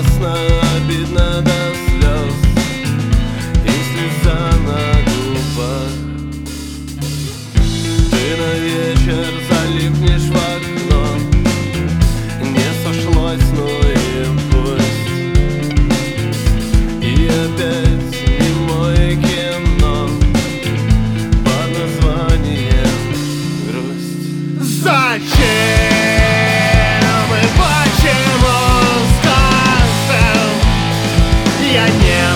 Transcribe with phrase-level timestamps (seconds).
[0.00, 0.59] jasna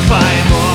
[0.01, 0.74] vai morrer.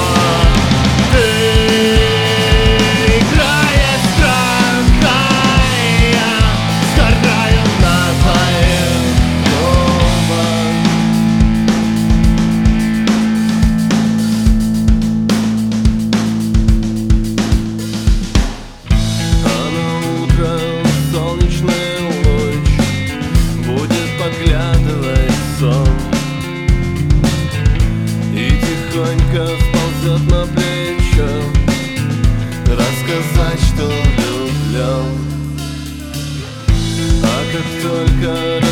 [30.20, 31.28] кладет на плечо.
[32.66, 33.86] Рассказать, что
[34.18, 35.06] люблю.
[37.24, 38.69] А как только